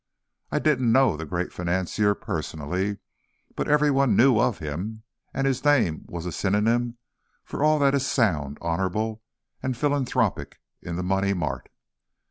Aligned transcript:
I 0.51 0.57
didn't 0.57 0.91
know 0.91 1.15
the 1.15 1.27
great 1.27 1.53
financier 1.53 2.15
personally, 2.15 2.97
but 3.55 3.67
everyone 3.67 4.15
knew 4.15 4.39
of 4.39 4.57
him, 4.57 5.03
and 5.31 5.45
his 5.45 5.63
name 5.63 6.05
was 6.07 6.25
a 6.25 6.31
synonym 6.31 6.97
for 7.43 7.63
all 7.63 7.77
that 7.77 7.93
is 7.93 8.03
sound, 8.07 8.57
honorable, 8.61 9.21
and 9.61 9.77
philanthropic 9.77 10.59
in 10.81 10.95
the 10.95 11.03
money 11.03 11.35
mart. 11.35 11.69